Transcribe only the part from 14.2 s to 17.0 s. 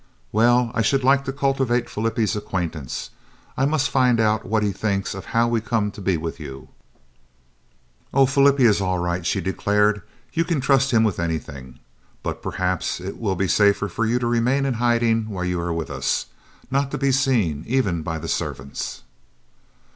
remain in hiding while you are with us, not to